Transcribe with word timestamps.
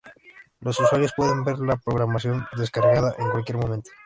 Los 0.61 0.79
usuarios 0.79 1.13
pueden 1.15 1.43
ver 1.43 1.59
la 1.59 1.75
programación 1.77 2.47
descargada 2.57 3.13
en 3.19 3.29
cualquier 3.29 3.57
momento. 3.59 3.91